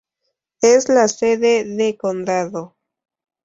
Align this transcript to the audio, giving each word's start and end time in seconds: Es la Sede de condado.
Es 0.63 0.89
la 0.89 1.07
Sede 1.07 1.63
de 1.63 1.95
condado. 1.95 2.75